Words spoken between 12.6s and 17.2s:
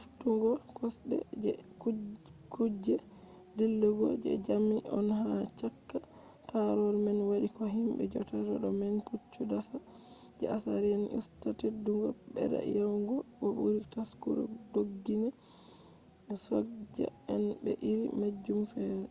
yawugo bo buri taskugo doggina soja